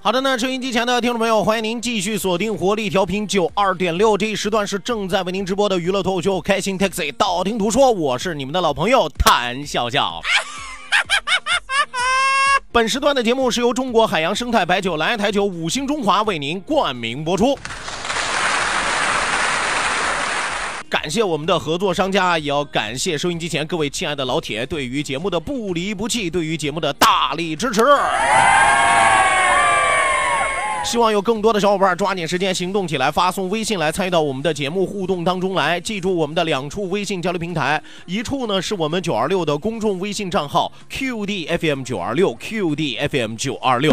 [0.00, 10.20] 好的呢，收音机前的听众朋友，欢迎您继续锁定活力调频九二点六，这一时段是正在为您直播的娱乐脱口秀《开心 Taxi》，道听途说，我是你们的老朋友谭笑笑。
[12.70, 17.58] 本时段的节目是由中国海洋生态白酒、蓝台酒、五星中华为您冠名播出。
[20.88, 27.82] 感谢我们的合作商家，也要感谢收音机前各位亲爱的老铁对于节目的不离不弃，对于节目的大力支持。
[30.84, 35.80] 希望有更多的小伙伴抓紧时间行动起来，发送微信来参与到我们的节目互动当中来。
[35.80, 43.92] 记住我们的两处微信交流平台，一处呢是我们九二六的公众微信账号 QDFM 九二六 QDFM 九二六，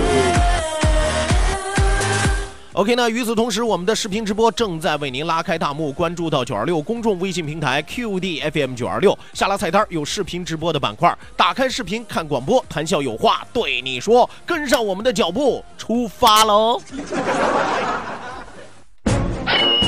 [2.73, 5.91] OK，那与此同时，我们的视频直播正在为您拉开大幕。
[5.91, 16.81] 关注到九二六公众微信平台 QDFM 九二六，下拉菜单有视频直播的板块，打开视频看广播，谈笑有话对你说，跟上我们的脚步，出发喽！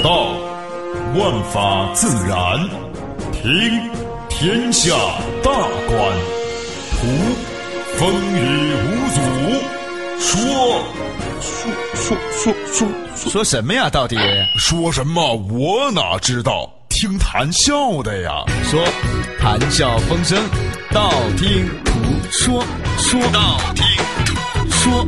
[0.03, 0.33] 道，
[1.15, 2.67] 万法自然；
[3.31, 3.89] 听，
[4.27, 4.93] 天下
[5.41, 5.51] 大
[5.87, 6.11] 观；
[6.99, 7.07] 图，
[7.95, 9.21] 风雨无阻；
[10.19, 10.83] 说。
[11.43, 12.87] 说说说说
[13.29, 13.89] 说什么呀？
[13.89, 14.15] 到底
[14.57, 15.35] 说什么？
[15.51, 16.71] 我哪知道？
[16.87, 18.45] 听谈笑的呀。
[18.63, 18.81] 说，
[19.41, 20.41] 谈笑风生，
[20.91, 21.91] 道听途
[22.31, 22.63] 说，
[22.97, 23.85] 说道听
[24.25, 25.05] 途说。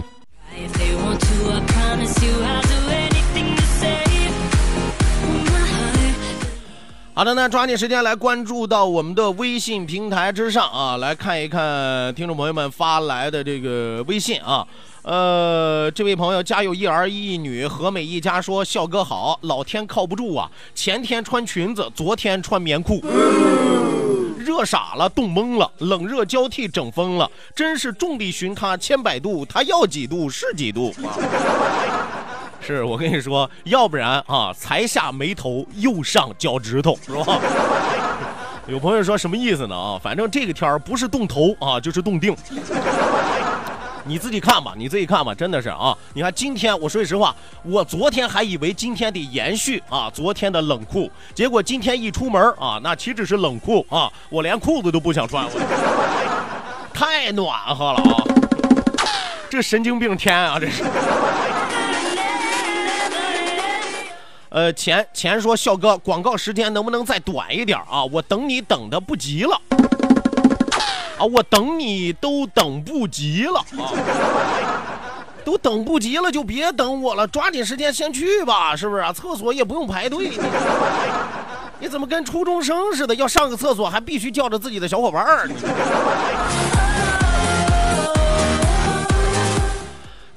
[7.14, 14.68] 好的，那抓紧时间来关注到我们的微信平台之上啊，来看一看听众朋友们发来的这个微信啊。
[15.06, 20.50] 呃，这位朋友家有一儿一女，和美一家说：“笑哥好，老天靠不住啊！
[20.74, 23.00] 前天穿裙子，昨天穿棉裤，
[24.40, 31.14] 热傻了，冻懵了，冷热交替，整疯了，真是众里寻他千百度，他要几度是几度啊！
[32.60, 37.40] 是我跟你说，要不然啊，才下眉头，又上脚趾头，是吧？
[38.66, 39.76] 有朋友说什么意思呢？
[39.76, 42.36] 啊，反正这个天儿不是冻头啊，就是冻腚。”
[44.08, 45.98] 你自己看吧，你自己看吧，真的是啊！
[46.14, 58.24] 你看今天，我说句实话，我昨天还以为今天得延续啊昨天的冷酷，结果今天一出门啊，那岂止是冷酷啊，我连裤子都不想穿，我太暖和了啊！
[59.50, 60.84] 这神经病天啊，这是。
[64.50, 68.06] 呃，钱钱说，笑哥，广告时间能不能再短一点啊？
[68.06, 69.60] 我等你等的不急了。
[71.18, 73.92] 啊，我等你都等不及了啊！
[75.46, 79.14] 都等不及了，就别等我了，抓紧时间先去吧，是不是啊？
[79.14, 80.32] 厕所也不用排队，
[81.80, 83.16] 你怎么跟初中生似的？
[83.16, 85.48] 要上个厕所还必须叫着自己的小伙伴儿。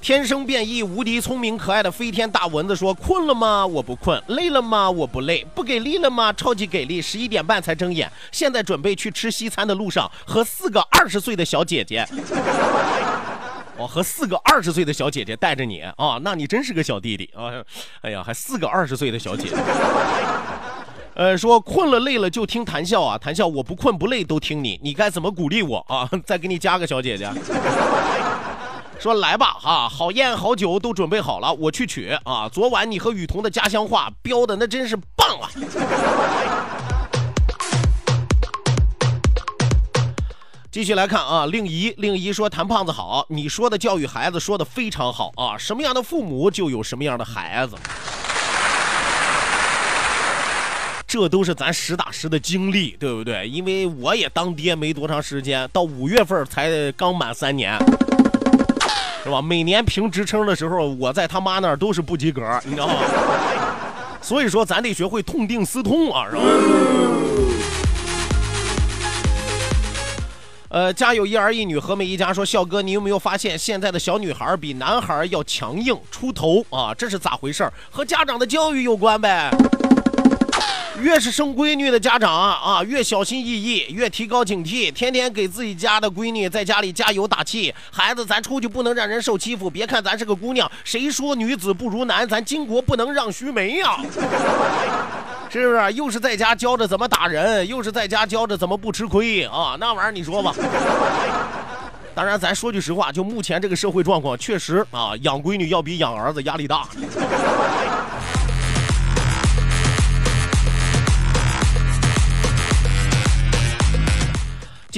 [0.01, 3.67] 天生变异、无敌聪明、可爱的飞天大蚊子说：“困了吗？
[3.67, 4.23] 我不困。
[4.29, 4.91] 累了吗？
[4.91, 5.45] 我不累。
[5.55, 6.33] 不给力了吗？
[6.33, 7.03] 超级给力！
[7.03, 12.07] 十一点半才睁眼，现在准备去吃西餐的路上，和四个二十岁的小姐姐。
[13.77, 17.53] 哦，和四个二十岁的小姐姐带着你啊，那你真是个小弟弟啊！
[18.01, 19.57] 哎呀，还四个二十岁的小姐姐。
[21.15, 26.09] 呃，说困了累了就听谈笑啊，谈笑我不困不累都听你，你该怎么鼓励我啊？
[26.25, 27.29] 再给你加个小姐姐。”
[28.99, 32.49] 说来吧，哈，好宴好酒都准备好了，我去取啊。
[32.53, 35.49] 昨晚你和雨桐的家乡话标的那真是棒啊。
[40.73, 47.77] 继续来看啊，令仪令仪说谭胖子好，你说的教育孩子说的非常好啊，什么样的父母就有什么样的孩子，
[51.07, 53.49] 这都是咱实打实的经历，对不对？
[53.49, 57.79] 因为我也当爹没多长时间，到五月份才刚满三年，
[59.29, 59.43] 是吧？
[59.43, 62.95] 每年评职称的时候，我在他妈那儿都是不及格，你知道吗？
[64.23, 66.43] 所以说，咱得学会痛定思痛啊，是吧？
[70.71, 76.95] 呃，家有一儿一女，和美一家说，笑哥，你有没有发现现在的小女孩比男孩要强硬出头啊？
[76.95, 77.71] 这是咋回事？
[77.91, 79.51] 和家长的教育有关呗。
[81.01, 87.73] 越是生闺女的家长啊，越小心翼翼，越提高警惕，天天给自己家的闺女在家里加油打气。
[87.91, 89.71] 孩子，咱出去不能让人受欺负。
[89.71, 92.29] 别看咱是个姑娘，谁说女子不如男？
[92.29, 93.97] 咱巾帼不能让须眉呀，
[95.49, 95.93] 是不是？
[95.93, 99.77] 又是在家教着怎么打人，又是在家教着怎么不吃亏啊？
[99.79, 100.53] 那玩意儿你说吧。
[102.13, 106.89] 当然，咱说句实话，就目前这个社会状况，确实啊，养闺女要比养儿子压力大。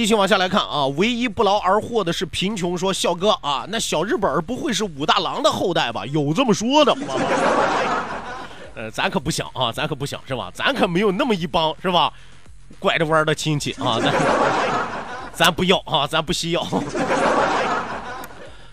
[0.00, 2.78] 继续往下来看啊，唯一不劳而获的是贫穷。
[2.78, 6.06] 说笑哥啊，那小日本不会是武大郎的后代吧？
[6.06, 7.14] 有这么说的吗？
[8.74, 10.50] 呃，咱可不想啊，咱可不想是吧？
[10.54, 12.10] 咱可没有那么一帮是吧？
[12.78, 14.14] 拐着弯的亲戚啊，咱
[15.36, 16.66] 咱不要啊，咱不需要。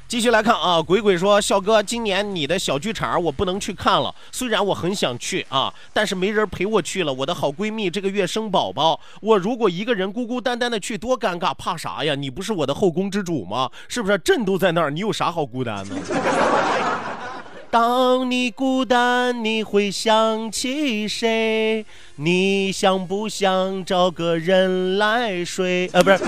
[0.07, 7.11] 继续来看啊，鬼鬼说：“笑哥，今年你的小剧场我不能去看了，虽然我很想去啊，但是没人陪我去了。
[7.13, 11.53] 我的好闺蜜这个月生宝宝，我如果一个人孤孤单单的去，多尴尬！
[11.53, 12.15] 怕啥呀？
[12.15, 13.69] 你不是我的后宫之主吗？
[13.89, 14.17] 是不是？
[14.19, 15.95] 朕都在那儿，你有啥好孤单的？
[17.69, 21.85] 当你孤单，你会想起谁？
[22.15, 25.89] 你想不想找个人来睡？
[25.91, 26.19] 呃，不是，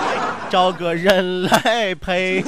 [0.50, 2.44] 找个人来陪。”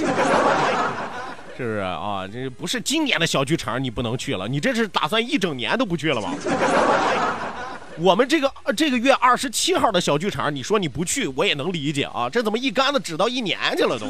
[1.56, 2.26] 是不是啊？
[2.26, 4.48] 这不是今年的小剧场，你不能去了。
[4.48, 6.34] 你这是打算一整年都不去了吗？
[7.96, 12.28] 我们这个这个月二十七号的小剧场，你说你不去，我也能理解啊。
[12.28, 14.06] 这怎么一竿子指到一年去了都？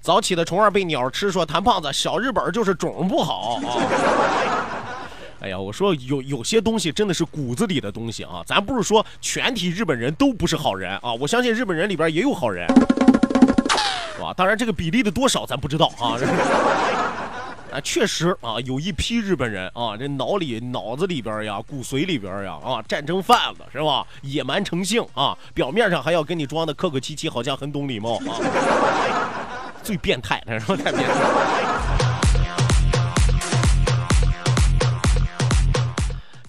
[0.00, 3.60] 早起的虫儿被鸟吃，说谭胖子小日本就是种不好啊。
[5.42, 8.42] 哎呀，我说有有些东西真的是骨子里的东西啊。
[8.46, 12.66] 咱不是说全体日本人都不是好人啊，我相信日本人里边也有好人。
[14.22, 16.16] 啊，当然这个比例的多少咱不知道啊。
[17.72, 24.06] 啊， 确实啊，有一批日本人啊，这脑里、脑子里边呀、骨髓里边呀啊，战争贩子是吧？
[24.22, 28.36] 野蛮成性啊，表面上还要跟你装的客客气气，好像很懂礼貌啊。
[29.82, 30.76] 最变态的是吧？
[30.76, 32.09] 太变态。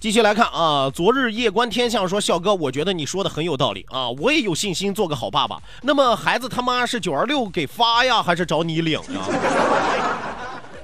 [0.01, 5.59] 继续来看啊，昨日夜观天象说，笑哥，我觉得你说的很有道理啊，我也有信心做个好爸爸。
[5.83, 9.21] 那么孩子他妈是九二六给发呀，还是找你领呀？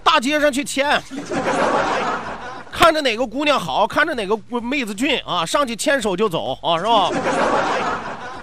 [0.04, 1.02] 大街上去牵，
[2.72, 7.10] 看着哪个姑娘好看着哪个妹子俊啊，上去牵手就走啊，是吧？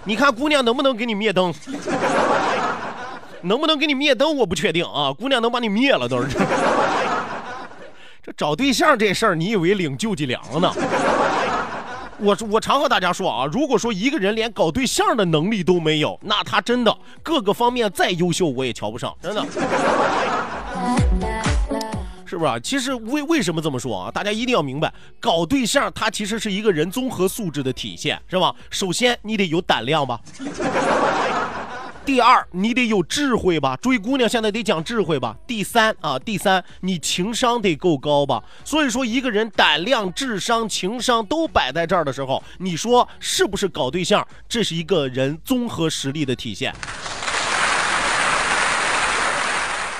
[0.02, 1.54] 你看姑娘能不能给你灭灯？
[3.42, 4.36] 能不能给你灭灯？
[4.38, 6.30] 我不确定啊，姑娘能把你灭了都是。
[8.24, 10.72] 这找对象这事儿，你以为领救济粮呢？
[12.18, 19.44] 我我常和大家说啊，如果说一个人连搞对象的能力都没有，那他真的各个方面再优秀，我也瞧不上，真的，
[22.24, 22.58] 是不是啊？
[22.60, 24.10] 其实为为什么这么说啊？
[24.10, 28.54] 大家一定要明白，搞对象它其实是一个人综合素质的体现，是吧？
[28.70, 30.18] 首先你得有胆量吧。
[32.04, 33.74] 第二，你得有智慧吧？
[33.80, 35.34] 追姑娘现在得讲智慧吧？
[35.46, 38.44] 第三啊，第三，你情商得够高吧？
[38.62, 44.26] 所以说，一个人胆量、智商、情商都摆在这儿的时候，你说是不是搞对象？
[44.46, 46.74] 这是一个人综合实力的体现。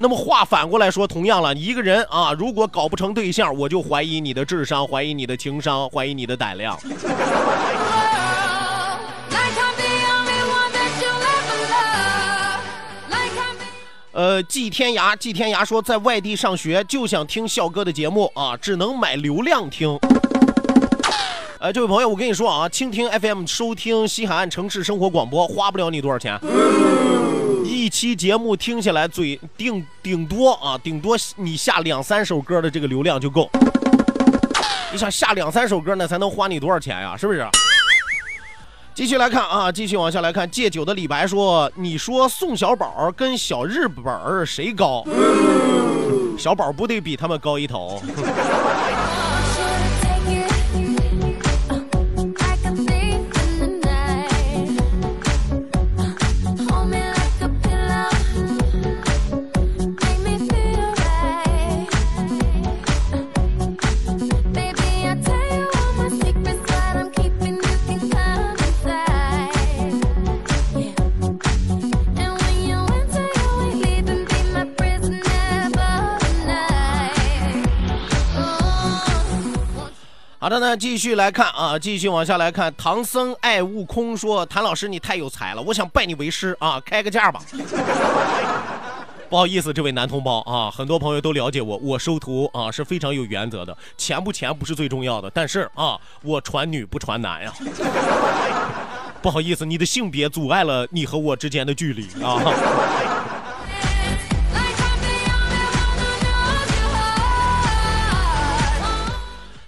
[0.01, 6.79] 那么话反过来说，同样了，一个人啊，如果搞不成对象，我就怀疑你的智商，怀疑你的情商，怀疑你的胆量。
[14.15, 19.99] 呃，季天涯，季天涯说，在外地上学就想听笑哥的节目啊，只能买流量听。
[21.59, 26.39] 呃，这位朋友，我跟你说啊，蜻蜓 FM 收听西海岸城市生活广播花不了你多少钱，
[27.65, 33.51] 一期节目听下来，最顶顶多啊，顶多你下两三首歌的这个流量就够。
[34.93, 37.17] 你想下两三首歌，那才能花你多少钱呀？
[37.17, 37.45] 是不是？
[38.95, 40.49] 继续来看啊，继续往下来看。
[40.49, 45.05] 戒酒的李白说：“你说宋小宝跟小日本谁高？
[46.39, 48.01] 小宝不得比他们高一头。”
[80.45, 82.71] 好的呢，继续来看啊，继续往下来看。
[82.77, 87.41] 唐僧爱悟空说：“谭老师，你太有才了，我想拜你为师啊，开个价吧。
[89.31, 97.51] ”不好意思，这位男同胞啊，很多朋友都了解我，我收徒啊是非常有原则的，钱不钱不是最重要的，但是啊，我传女不传男呀。
[99.23, 102.39] 不好意思，你的性别阻碍了你和我之间的距离啊。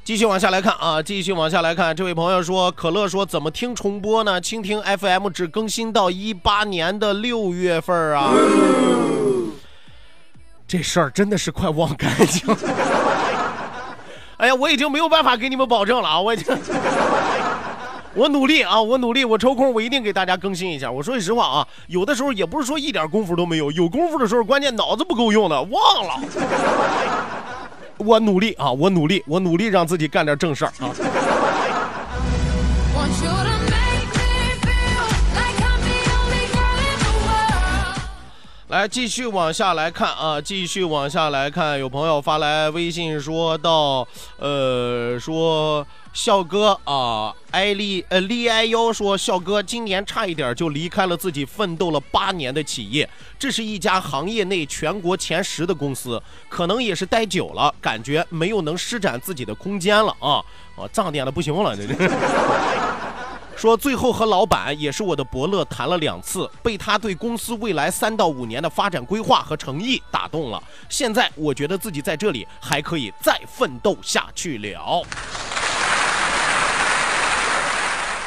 [0.07, 4.41] 继续往下来看啊，继续往下来看，这位朋友说，可乐说怎么听重播呢？
[4.41, 8.33] 蜻蜓 FM 只更新到一八年的六月份啊，
[10.69, 12.57] 这事儿真的是快忘干净了。
[14.39, 16.57] 哎呀，我已经没有办法给你们保证了啊，我已经，
[18.15, 20.89] 我努力啊，我努力，我抽空我一定给大家更新一下。
[20.89, 26.21] 我说句实话啊，有的时候也不是说一点功夫都没有，有功夫的时候，关键脑子不够用的，忘了。
[27.99, 28.71] 我努力啊！
[28.71, 30.91] 我努力，我努力让自己干点正事儿啊！
[38.69, 40.41] 来，继续往下来看啊！
[40.41, 44.07] 继续往下来看，有朋友发来微信说到，
[44.39, 45.87] 呃，说。
[46.17, 53.07] 笑哥啊，艾利呃利艾幺说，笑哥今年差一点就离开了自己奋斗了八年的企业，
[53.39, 60.43] 这是一家行业内全国前十的公司，可能也是待久了，感觉没有能施展自己的空间了啊，
[60.75, 62.11] 啊，涨点的不行了，这这。
[63.55, 75.05] 说最后和老板也是我的伯乐谈了两次，被他对公司未来三到五年的发展规划和诚意打动了，现在我觉得自己在这里还可以再奋斗下去了。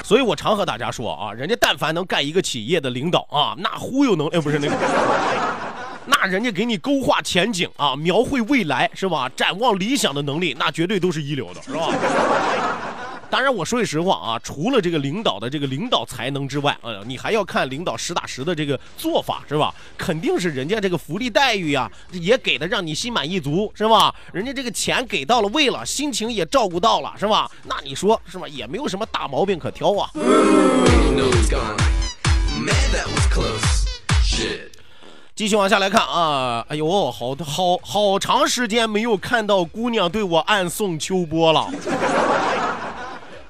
[0.09, 4.75] 所以我常和大家说啊，人家但凡能干一个企业的领导啊，那忽悠能哎不是那个，
[6.07, 9.29] 那人家给你勾画前景啊，描绘未来是吧？
[9.35, 11.93] 展望理想的能力，那绝对都是一流的，是吧？
[13.29, 19.73] 当然，我说句实话啊，除了这个领导的这个领导才能之外，呃，你还要看领导实打实的这个做法，是吧？
[19.97, 24.13] 肯定是人家这个福利待遇呀，也给的让你心满意足，是吧？
[24.33, 27.49] 人家这个钱给到了位了，心情也照顾到了，是吧？
[27.65, 28.47] 那你说是吧？
[28.47, 30.09] 也没有什么大毛病可挑啊。
[35.35, 41.69] 继续往下来看啊，哎呦，好好好长时间没有看到姑娘对我暗送秋波了。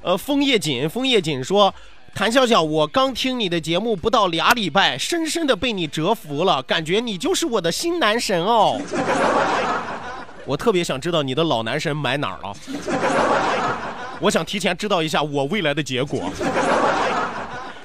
[0.09, 1.71] 呃，枫叶锦，枫叶锦说
[2.15, 8.81] ：“谭笑笑，我刚听你的节目不到俩礼拜，深深的被你折服了，感觉你就是我的新男神哦。
[10.47, 12.51] 我特别想知道你的老男神买哪儿了，
[14.19, 16.31] 我想提前知道一下我未来的结果。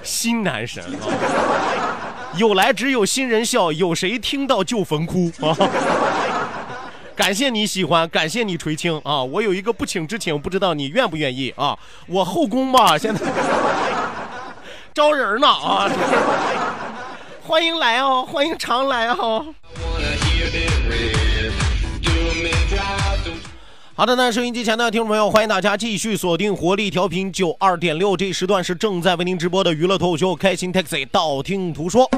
[0.02, 1.04] 新男神啊，
[2.38, 5.54] 有来只有新人笑，有谁听到就坟哭啊。”
[7.16, 9.22] 感谢你喜欢，感谢你垂青啊！
[9.22, 11.78] 我有一个不请之请，不知道你愿不愿意啊？
[12.08, 13.24] 我后宫吧， 现在
[14.92, 15.88] 招人呢啊！
[17.46, 19.46] 欢迎来哦，欢迎常来哦。
[23.94, 32.10] 好的，那收音机前的听众朋友，欢迎大家继续锁定活力调频九二点六，这时段是正在为您直播的娱乐脱口秀《开心 Taxi》，道听途说。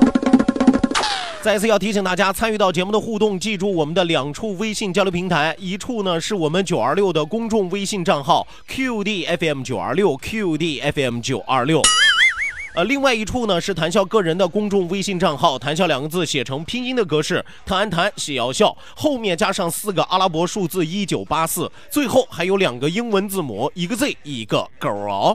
[1.46, 11.80] 再次要提醒大家，参与到节目的互动，记住我们的两处微信交流平台，一处呢是我们九二六的公众微信账号 QDFM 九二六 QDFM 九二六，
[12.74, 25.32] 呃，另外一处呢是谈笑个人的公众微信账号，谈笑两个字写成拼音的格式，谈谈写要笑，后面加上四个阿拉伯数字一九八四，最后还有两个英文字母，一个 Z 一个勾哦。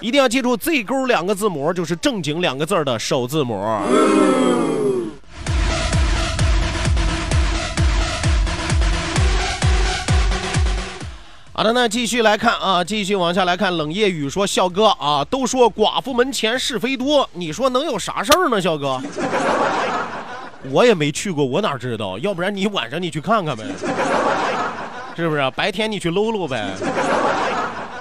[0.00, 3.60] 一定要记住，Z 勾两个字母就是正经两个字的首字母。
[11.52, 13.76] 好的，那继续来看啊，继续往下来看。
[13.76, 18.60] 冷夜雨说：“笑哥啊，都说寡妇门前是非多，你说能有啥事儿呢？
[18.60, 19.00] 笑哥，
[20.70, 22.16] 我也没去过，我哪知道？
[22.20, 23.64] 要不然你晚上你去看看呗，
[25.16, 25.50] 是不是？
[25.56, 26.68] 白天你去搂搂呗。”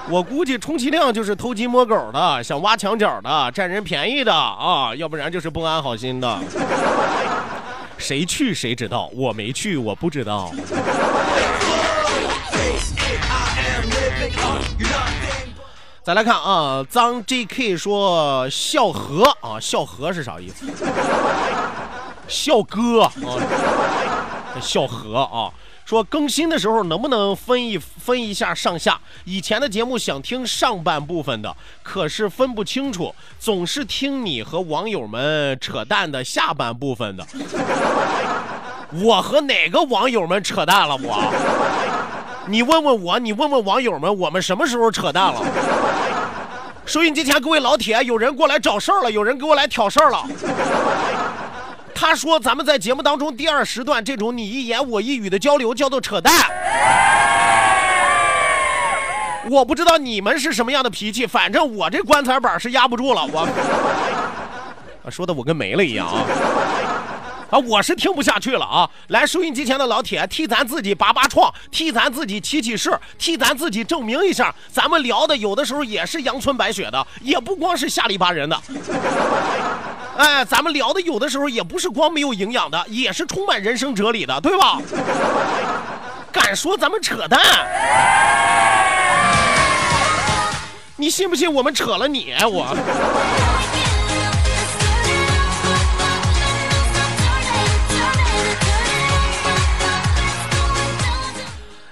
[0.09, 6.39] 我估计充其量就是偷鸡摸狗的，想挖墙角的，占人便宜的啊，要不然就是不安好心的。
[7.97, 10.51] 谁去谁知道，我没去，我不知道。
[16.03, 20.65] 再来看啊，脏 JK 说笑和啊，笑和是啥意思？
[22.29, 23.11] 笑哥啊，
[24.61, 25.51] 笑和啊。
[25.87, 28.99] 说更新的时候能不能分一分一下上下？
[29.23, 37.25] 以前的节目想听上半部分的，可是分不清楚，总是听你和网友们扯淡的下半部分的。
[39.01, 40.97] 我和哪个网友们扯淡了？
[40.97, 41.23] 我
[42.47, 45.41] 你问问我，你问问网友们，我们什么时候扯淡了？
[46.85, 50.25] 收音机前各位老铁，有人过来找事儿了，有人给我来挑事儿了。
[51.99, 56.31] 他说咱们在节目当中第二时段这种你一言我一语的交流叫做扯淡。
[59.49, 63.25] 我不知道你们是什么样的脾气，反正我这棺材板是压不住了。
[63.25, 66.21] 我说的我跟没了一样啊。
[67.49, 68.87] 啊，我是听不下去了啊！
[69.07, 78.61] 来，收音机前的老铁，替咱自己拔拔创，替咱自己起起势，替咱自己证明一下，咱们聊的有的时候也是阳春白雪的，也不光是下里巴人的。
[80.17, 84.79] 哎，咱们聊的有的时候也不是光没有营养的，也是充满人生哲理的，对吧？
[86.33, 87.39] 敢说咱们扯淡？
[90.95, 92.33] 你信不信我们扯了你？
[92.41, 92.75] 我。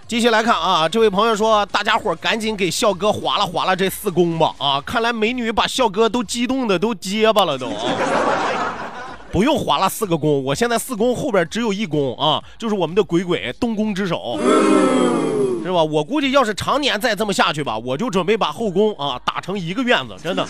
[0.07, 4.79] 继续来看啊，这位朋友说，大家伙赶紧给笑哥划拉划拉这四宫吧啊！
[4.85, 7.67] 看来美女把笑哥都激动的都结巴了都。
[9.33, 14.39] 不用划拉四个宫，我现在四宫后边只有一宫啊，就是我们的鬼鬼东宫之首，
[15.63, 15.83] 是吧？
[15.83, 20.47] 我估计要是常年再这么下去吧，我就准备把后宫啊打成一个院子，真的。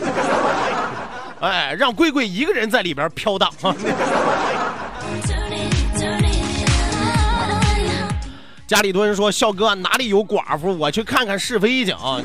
[1.39, 3.50] 哎，让贵贵一个人在里边飘荡。
[8.67, 12.19] 家里多人说笑哥哪里有寡妇，我去看看是非去啊！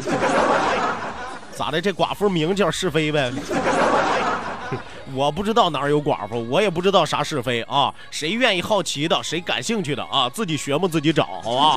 [1.55, 1.79] 咋的？
[1.79, 3.31] 这寡妇名叫是非呗？
[5.13, 7.93] 我不知道哪儿有寡妇，我也不知道啥是非啊！
[8.11, 11.77] 谁愿意好奇的，谁感兴趣的啊，自己学嘛，自己找，好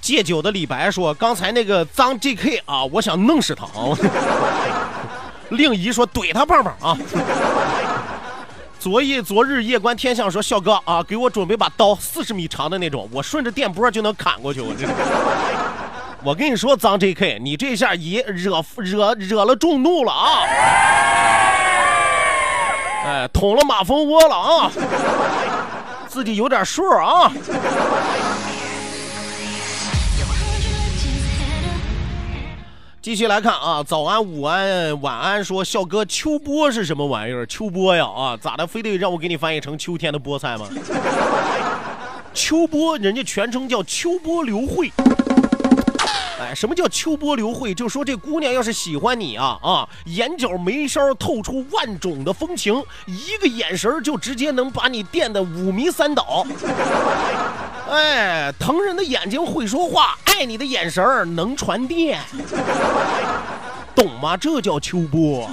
[0.00, 3.96] 戒酒的李白说：“刚才那个脏 JK 啊，我想弄死他。”啊
[5.50, 6.96] 令仪说：“怼他棒棒啊！”
[8.80, 14.62] 昨夜昨日夜观天象说：“笑哥啊，给我准备把刀，四十米长的那种，我顺着电波就能砍过去。
[14.62, 14.88] 我这，
[16.24, 20.40] 我跟你说，脏 JK，你这下也惹惹惹了众怒了啊！
[23.04, 24.72] 哎，捅了马蜂窝了啊！
[26.08, 27.30] 自己有点数啊！”
[33.02, 35.42] 继续来看啊，早安、午安、晚安。
[35.42, 37.46] 说笑哥，秋波是什么玩意儿？
[37.46, 38.66] 秋波呀，啊，咋的？
[38.66, 40.68] 非得让我给你翻译成秋天的菠菜吗？
[42.34, 44.92] 秋波，人家全称叫秋波刘慧。
[46.40, 47.74] 哎，什么叫秋波流慧？
[47.74, 56.46] 就说这姑娘要是喜欢你啊啊，眼角眉梢透出万种的风情，一个眼神就直接能把你电得五迷三倒。
[57.90, 61.04] 哎，疼人的眼睛会说话，爱你的眼神
[61.36, 62.18] 能传电，
[63.94, 64.34] 懂吗？
[64.34, 65.50] 这叫秋波。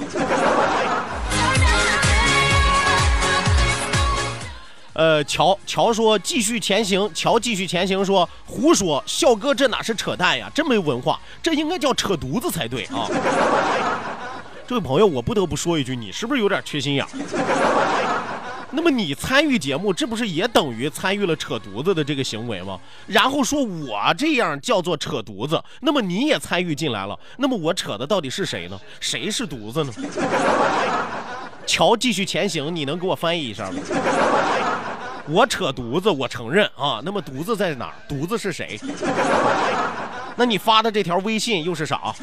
[4.98, 10.50] 呃，乔乔说继续前行，乔继续前行说胡说，笑哥这哪是扯淡呀？
[10.52, 13.06] 真没文化，这应该叫扯犊子才对啊！
[14.66, 17.06] 这位朋友，我不得不说一句，你是不是有点缺心眼？
[18.72, 22.76] 那么你参与节目，这不是也等于参与了扯犊子的这个行为吗？
[23.06, 28.76] 然后说我这样叫做扯犊子，那么你也参与进来了，那么我扯的到底是谁呢？
[28.98, 29.92] 谁是犊子呢？
[31.64, 33.80] 乔继续前行，你能给我翻译一下吗？
[35.30, 37.00] 我扯犊子，我承认啊。
[37.04, 37.94] 那么犊子在哪儿？
[38.08, 38.80] 犊子是谁？
[40.36, 42.14] 那你发的这条微信又是啥？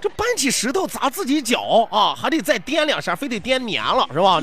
[0.00, 4.42] 这搬起石头砸自己脚啊，还得再颠两下，非得颠黏了是吧？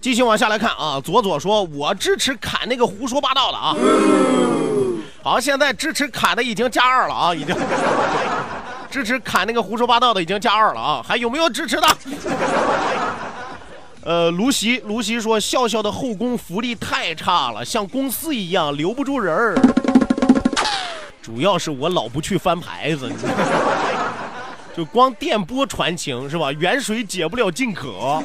[0.00, 3.76] 继续往下来看啊，左左说，我支持砍那个胡说八道的啊。
[5.26, 7.52] 好，现在支持砍的已经加二了啊，已经
[8.88, 11.88] 支持砍那个胡说八道的已经加二了啊，还有没有支持的？
[14.06, 19.58] 呃，卢席，卢席说，笑笑的后宫福利太差了，像公司一样留不住人儿。
[21.20, 23.10] 主要是我老不去翻牌子，
[24.76, 26.52] 就光电波传情是吧？
[26.52, 28.22] 远水解不了近渴。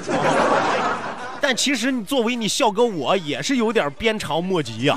[1.41, 4.95] 但其实你作为你笑哥，我也是有点鞭长莫及呀。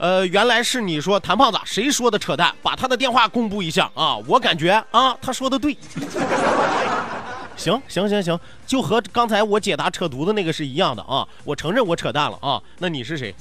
[0.00, 2.54] 呃，原来是你说谭胖子，谁说的扯淡？
[2.62, 4.16] 把他的电话公布一下啊！
[4.26, 5.76] 我感觉啊，他说的对。
[7.54, 11.28] 行行行行，就和刚才我解答扯犊子那个是一样的啊！
[11.44, 12.58] 我承认我扯淡了啊！
[12.78, 13.34] 那你是谁？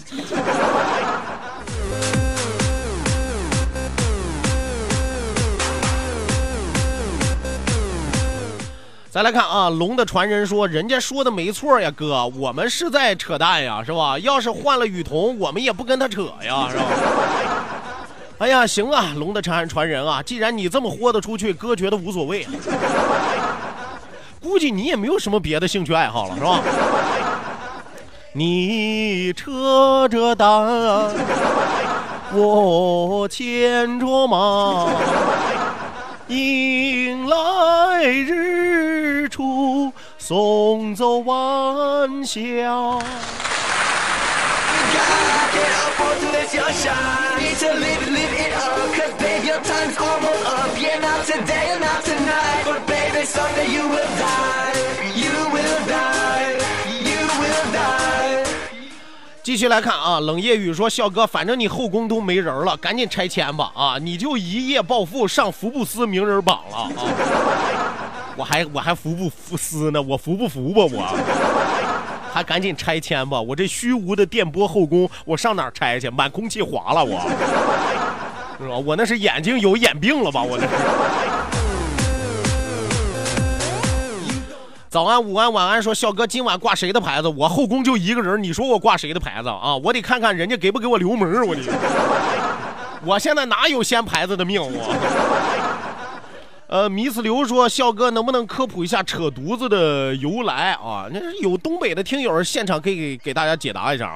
[9.12, 14.20] 再来看啊，龙的传人说，人家说的没错呀，哥，我们是在扯淡呀，是吧？
[14.20, 16.84] 要是换了雨桐，我们也不跟他扯呀， 是吧？
[18.38, 22.48] 哎呀，行啊，龙的传传人啊，既然你这么豁得出去，哥觉得无所谓。
[24.42, 26.60] 估计你也没有什么别的兴趣爱好了，是吧？
[28.34, 30.48] 你扯着蛋，
[32.32, 34.86] 我牵着马，
[36.30, 42.40] 迎来日出，送走晚霞。
[59.60, 63.70] 继续来看啊，冷夜雨说：“笑哥，反正你后宫都没人了，赶紧拆迁吧！
[63.76, 66.88] 啊，你就一夜暴富，上福布斯名人榜了啊！
[68.38, 70.02] 我还我还福不福斯呢？
[70.02, 70.84] 我服不服吧？
[70.90, 73.42] 我还赶紧拆迁吧！
[73.42, 76.10] 我这虚无的电波后宫，我上哪拆去？
[76.10, 77.20] 满空气划了我，
[78.62, 78.78] 是吧？
[78.78, 80.42] 我那是眼睛有眼病了吧？
[80.42, 80.70] 我这是。”
[84.90, 85.80] 早安，午安，晚安。
[85.80, 87.28] 说笑哥今晚挂谁的牌子？
[87.28, 89.76] 我后宫就一个人，你说我挂谁的牌子啊？
[89.76, 91.62] 我得看看人家给不给我留门我得，
[93.06, 94.96] 我现在哪有掀牌子的命我？
[96.66, 101.06] 呃，迷思刘说笑哥能不能科普一下扯犊子的由来啊？
[101.12, 104.16] 那是有东北的听友现场可以给给大家解答一下啊。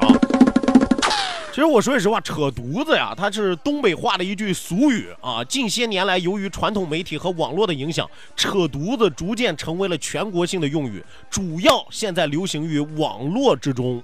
[1.53, 5.43] 其实我说句实话，扯犊子呀，它是东北话的一句俗语啊。
[5.43, 14.01] 近些年来，由于传统媒体和网络的影响，扯犊子逐渐成为了全国性的用语，主要现在流行于网络之中。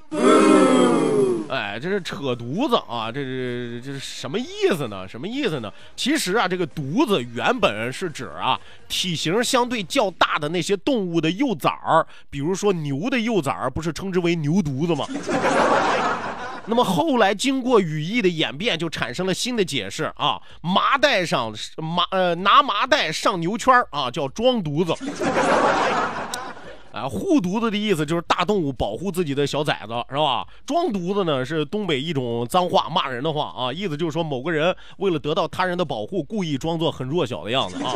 [1.50, 4.46] 哎，这是扯犊子啊，这是这是什么意
[4.78, 5.08] 思呢？
[5.08, 5.74] 什么意思呢？
[5.96, 15.08] 其实啊，这个犊子原本是指啊体型相对较大的那些动物的幼崽儿，比如说牛的幼崽儿，不是称之为牛犊子吗？
[16.70, 24.94] 那么后来经过语义的演变，就产生了新的解释啊，麻袋上麻呃拿麻袋上牛圈啊，叫装犊子。
[26.92, 30.46] 啊，护犊子的意思就是大动物保护自己的小崽子，是吧？
[30.66, 37.94] 装犊子呢是东北一种脏话，骂人的话啊，意思就是说某个人为了得到他人的保护，故意装作很弱小的样子啊。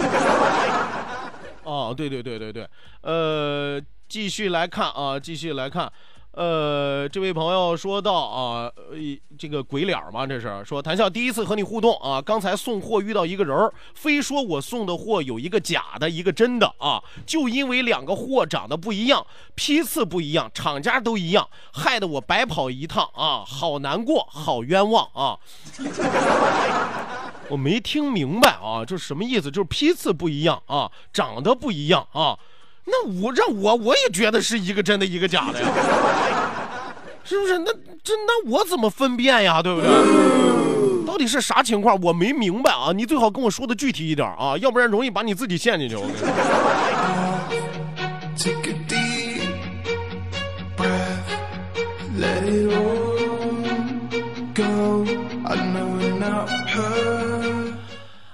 [1.64, 2.68] 哦， 对对对对对，
[3.02, 5.92] 呃，继续来看啊，继续来看。
[6.34, 8.72] 呃，这位朋友说到啊，
[9.38, 25.38] 这个鬼脸嘛，这是说谭笑第一次和你互动啊，刚才送货遇到一个人儿非说我送的货有一个假的，一个真的啊，就因为两个货长得不一样，批次不一样，厂家都一样，害得我白跑一趟啊，好难过，好冤枉啊！
[27.50, 29.52] 我没听明白啊，这是什么意思？
[29.52, 32.40] 就是批次不一样啊，长得不一样啊。
[32.86, 35.68] 那我让我我也觉得是一个真的，一个假的呀，
[37.24, 37.58] 是不是？
[37.60, 37.72] 那
[38.04, 39.62] 这那我怎么分辨呀？
[39.62, 39.90] 对不对？
[41.06, 42.00] 到底是啥情况？
[42.02, 42.92] 我没明白啊！
[42.94, 45.96] 你最好跟我说的具体一点啊，要不然容易把你自己陷进去。
[45.96, 46.08] 我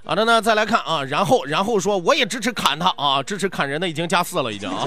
[0.09, 4.83] 好的呢，再来看啊，然后然后说我也支持砍他啊，支持砍人的已经加四了，已经啊。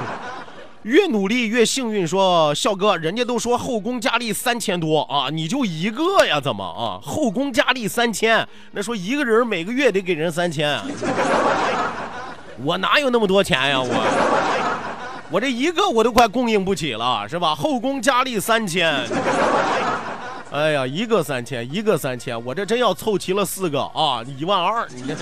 [0.84, 6.38] 越努力越幸运，说笑哥，人家都说后宫佳丽三千多啊，你就一个呀？
[6.38, 7.00] 怎么啊？
[7.02, 10.78] 后宫佳丽三千，那说一个人每个月得给人三千，
[12.62, 13.80] 我哪有那么多钱呀？
[13.80, 17.54] 我我这一个我都快供应不起了，是吧？
[17.54, 19.02] 后宫佳丽三千。
[20.56, 25.14] 哎呀，一个三千，一个三千，我这真要凑齐了四个啊，一万二，你这。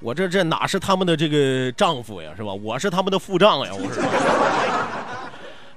[0.00, 2.52] 我这这哪是他们的这个丈夫呀，是吧？
[2.52, 4.00] 我是他们的付账呀，我是。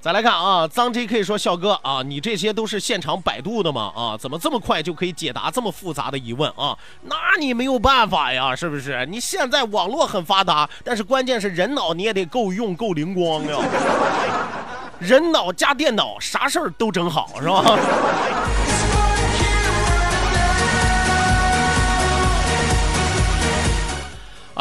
[0.02, 3.94] 再来看啊，张 JK 说笑哥啊，你这些都是现场百度的吗？
[3.96, 6.76] 啊，怎么这么快就可以解答这么复杂的疑问啊？
[7.04, 9.06] 那你没有办法呀，是不是？
[9.06, 13.58] 你现在网络很发达，但是关键是人脑你也得够用，够灵光呀。
[14.98, 17.64] 人脑加电脑，啥事儿都整好，是吧？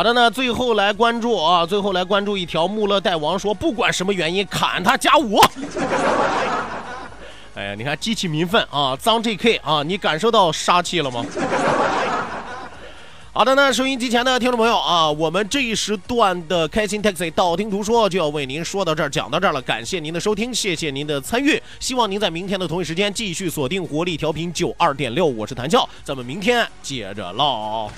[0.01, 5.39] 好的呢，最后来关注啊，最后来关注一条穆勒代王说，不管什么原因砍他加五。
[7.55, 11.23] 哎呀，你看激起民愤啊，脏 JK 啊，你感受到杀气了吗？
[13.31, 19.61] 好的，那收音机前的听众朋友啊，我们这一时段的开心 taxi 道听途说就要为您说到这儿，讲到这儿了。
[19.61, 21.63] 感谢您的收听，谢谢您的参与。
[21.79, 27.91] 希望您在明天的同一时间继续锁定活力调频九二点六，我是谭笑，咱们明天接着唠。